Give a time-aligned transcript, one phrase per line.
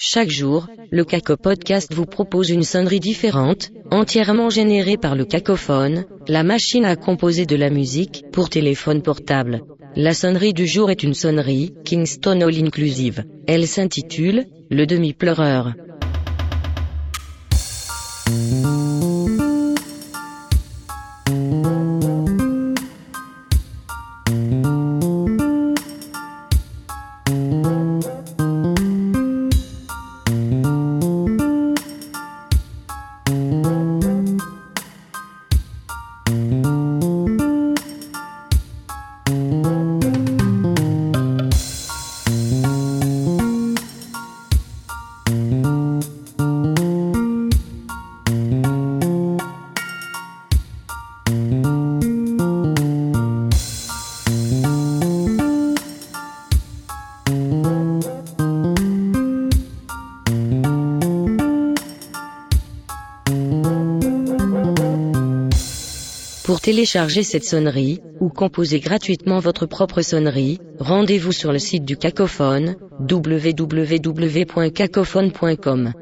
[0.00, 6.04] Chaque jour, le Caco Podcast vous propose une sonnerie différente, entièrement générée par le cacophone,
[6.28, 9.64] la machine à composer de la musique pour téléphone portable.
[9.96, 13.24] La sonnerie du jour est une sonnerie Kingston All Inclusive.
[13.48, 15.72] Elle s'intitule Le demi-pleureur.
[66.48, 71.98] Pour télécharger cette sonnerie, ou composer gratuitement votre propre sonnerie, rendez-vous sur le site du
[71.98, 75.92] Cacophone, www.cacophone.com.